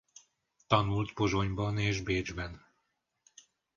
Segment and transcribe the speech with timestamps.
[0.67, 2.65] Tanult Pozsonyban és Bécsben.